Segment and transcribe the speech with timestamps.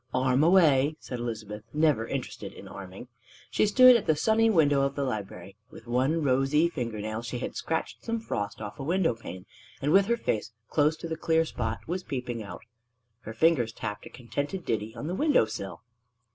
[0.15, 3.07] "Arm away!" said Elizabeth, never interested in arming.
[3.51, 5.57] She stood at the sunny window of the library.
[5.69, 9.45] With one rosy finger nail she had scratched some frost off a window pane,
[9.79, 12.63] and with her face close to the clear spot was peeping out.
[13.19, 15.83] Her fingers tapped a contented ditty on the window sill.